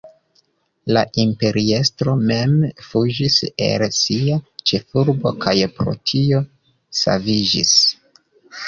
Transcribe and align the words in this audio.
La 0.95 1.01
imperiestro 1.23 2.15
mem 2.31 2.57
fuĝis 2.87 3.37
el 3.67 3.87
sia 4.01 4.41
ĉefurbo 4.73 5.37
kaj 5.47 5.57
pro 5.79 5.97
tio 6.15 6.43
saviĝis. 7.05 7.79